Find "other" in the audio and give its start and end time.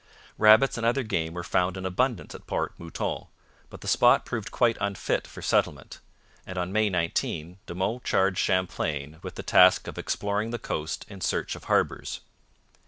0.83-1.03